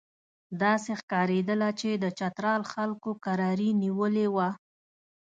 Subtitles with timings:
[0.61, 4.49] داسې ښکارېدله چې د چترال خلکو کراري نیولې وه.